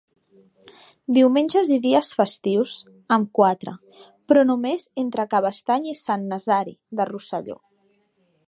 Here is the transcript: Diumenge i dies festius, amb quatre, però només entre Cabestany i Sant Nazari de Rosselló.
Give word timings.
Diumenge 1.17 1.61
i 1.75 1.77
dies 1.83 2.09
festius, 2.21 2.73
amb 3.17 3.29
quatre, 3.41 3.75
però 4.31 4.47
només 4.53 4.89
entre 5.05 5.29
Cabestany 5.35 5.89
i 5.93 5.97
Sant 6.03 6.29
Nazari 6.33 6.79
de 7.03 7.11
Rosselló. 7.13 7.61